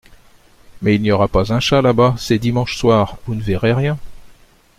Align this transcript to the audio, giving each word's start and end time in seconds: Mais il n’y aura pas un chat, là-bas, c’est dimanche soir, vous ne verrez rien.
Mais 0.81 0.95
il 0.95 1.03
n’y 1.03 1.11
aura 1.11 1.27
pas 1.27 1.53
un 1.53 1.59
chat, 1.59 1.79
là-bas, 1.83 2.15
c’est 2.17 2.39
dimanche 2.39 2.75
soir, 2.75 3.19
vous 3.27 3.35
ne 3.35 3.43
verrez 3.43 3.71
rien. 3.71 3.99